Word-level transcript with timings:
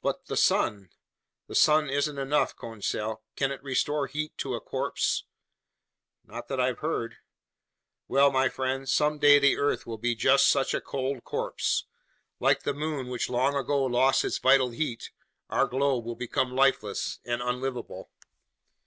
"But 0.00 0.28
the 0.28 0.36
sun—" 0.38 0.88
"The 1.46 1.54
sun 1.54 1.90
isn't 1.90 2.16
enough, 2.16 2.56
Conseil. 2.56 3.22
Can 3.36 3.52
it 3.52 3.62
restore 3.62 4.06
heat 4.06 4.32
to 4.38 4.54
a 4.54 4.62
corpse?" 4.62 5.24
"Not 6.24 6.48
that 6.48 6.58
I've 6.58 6.78
heard." 6.78 7.16
"Well, 8.06 8.32
my 8.32 8.48
friend, 8.48 8.88
someday 8.88 9.38
the 9.38 9.58
earth 9.58 9.86
will 9.86 9.98
be 9.98 10.14
just 10.14 10.48
such 10.48 10.72
a 10.72 10.80
cold 10.80 11.22
corpse. 11.22 11.84
Like 12.40 12.62
the 12.62 12.72
moon, 12.72 13.08
which 13.08 13.28
long 13.28 13.54
ago 13.56 13.84
lost 13.84 14.24
its 14.24 14.38
vital 14.38 14.70
heat, 14.70 15.10
our 15.50 15.66
globe 15.66 16.06
will 16.06 16.16
become 16.16 16.56
lifeless 16.56 17.18
and 17.26 17.42
unlivable." 17.42 18.08